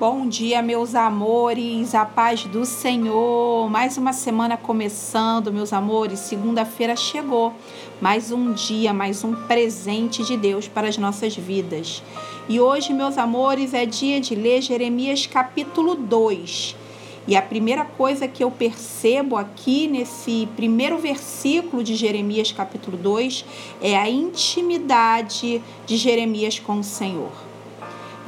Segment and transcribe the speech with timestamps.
[0.00, 3.68] Bom dia, meus amores, a paz do Senhor.
[3.68, 6.20] Mais uma semana começando, meus amores.
[6.20, 7.52] Segunda-feira chegou.
[8.00, 12.02] Mais um dia, mais um presente de Deus para as nossas vidas.
[12.48, 16.74] E hoje, meus amores, é dia de ler Jeremias capítulo 2.
[17.28, 23.44] E a primeira coisa que eu percebo aqui nesse primeiro versículo de Jeremias capítulo 2
[23.82, 27.49] é a intimidade de Jeremias com o Senhor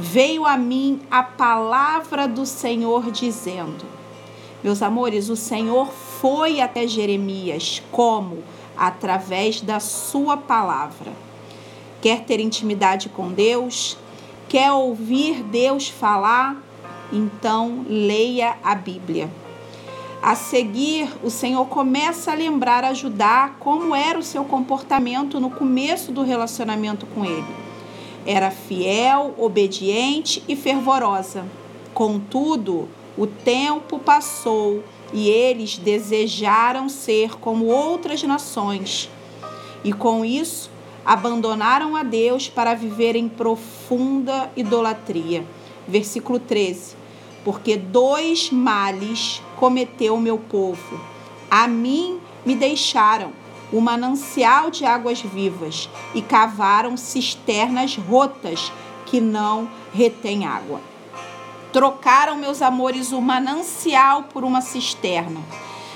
[0.02, 3.84] veio a mim a palavra do Senhor dizendo:
[4.62, 8.42] Meus amores, o Senhor foi até Jeremias como?
[8.76, 11.12] Através da sua palavra.
[12.00, 13.96] Quer ter intimidade com Deus?
[14.48, 16.60] Quer ouvir Deus falar?
[17.12, 19.30] Então leia a Bíblia.
[20.20, 26.10] A seguir, o Senhor começa a lembrar, ajudar como era o seu comportamento no começo
[26.10, 27.71] do relacionamento com Ele
[28.26, 31.44] era fiel, obediente e fervorosa.
[31.92, 39.10] Contudo, o tempo passou e eles desejaram ser como outras nações.
[39.84, 40.70] E com isso,
[41.04, 45.44] abandonaram a Deus para viver em profunda idolatria.
[45.86, 46.96] Versículo 13.
[47.44, 51.00] Porque dois males cometeu o meu povo.
[51.50, 53.32] A mim me deixaram
[53.72, 58.70] o manancial de águas vivas e cavaram cisternas rotas
[59.06, 60.80] que não retêm água.
[61.72, 65.40] Trocaram, meus amores, o manancial por uma cisterna.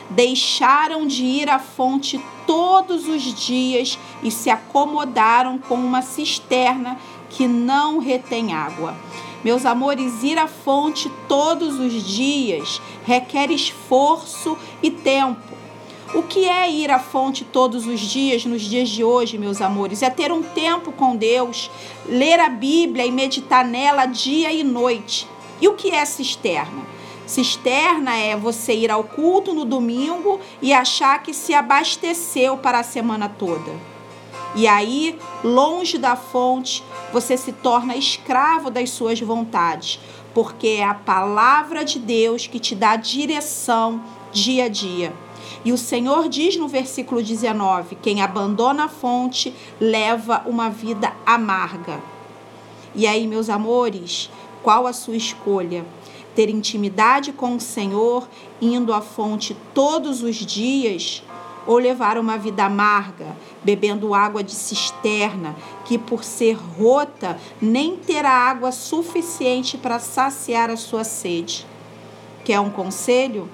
[0.08, 7.47] Deixaram de ir à fonte todos os dias e se acomodaram com uma cisterna que
[7.47, 8.97] não retém água.
[9.44, 15.56] Meus amores, ir à fonte todos os dias requer esforço e tempo.
[16.15, 20.03] O que é ir à fonte todos os dias, nos dias de hoje, meus amores?
[20.03, 21.69] É ter um tempo com Deus,
[22.07, 25.27] ler a Bíblia e meditar nela dia e noite.
[25.61, 26.87] E o que é cisterna?
[27.27, 32.84] Cisterna é você ir ao culto no domingo e achar que se abasteceu para a
[32.84, 33.72] semana toda.
[34.55, 39.99] E aí, longe da fonte, você se torna escravo das suas vontades,
[40.33, 44.00] porque é a palavra de Deus que te dá direção
[44.33, 45.25] dia a dia.
[45.65, 52.01] E o Senhor diz no versículo 19: quem abandona a fonte leva uma vida amarga.
[52.95, 54.31] E aí, meus amores,
[54.62, 55.84] qual a sua escolha?
[56.34, 58.29] Ter intimidade com o Senhor,
[58.61, 61.23] indo à fonte todos os dias,
[61.67, 68.31] ou levar uma vida amarga, bebendo água de cisterna, que por ser rota nem terá
[68.31, 71.67] água suficiente para saciar a sua sede?
[72.45, 73.49] Quer um conselho?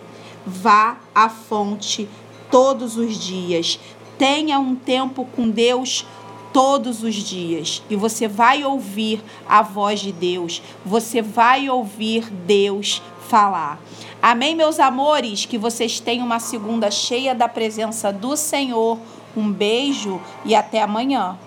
[0.47, 2.09] Vá à fonte
[2.51, 3.79] todos os dias.
[4.19, 6.07] Tenha um tempo com Deus
[6.53, 13.03] todos os dias e você vai ouvir a voz de Deus, você vai ouvir Deus
[13.29, 13.81] falar.
[14.21, 15.47] Amém, meus amores?
[15.47, 18.99] Que vocês tenham uma segunda cheia da presença do Senhor.
[19.35, 21.39] Um beijo e até amanhã.